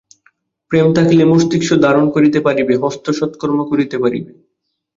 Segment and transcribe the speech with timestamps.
[0.71, 4.31] প্রেম থাকিলে মস্তিষ্ক ধারণা করিতে পারিবে, হস্ত সৎকর্ম করিতে পারিবে।